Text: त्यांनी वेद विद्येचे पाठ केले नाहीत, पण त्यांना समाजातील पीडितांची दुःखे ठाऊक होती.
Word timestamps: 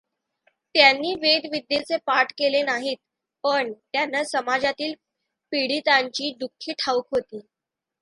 त्यांनी 0.75 1.13
वेद 1.15 1.45
विद्येचे 1.51 1.97
पाठ 2.05 2.31
केले 2.37 2.61
नाहीत, 2.63 2.97
पण 3.43 3.71
त्यांना 3.73 4.23
समाजातील 4.23 4.93
पीडितांची 5.51 6.33
दुःखे 6.39 6.73
ठाऊक 6.79 7.07
होती. 7.11 7.41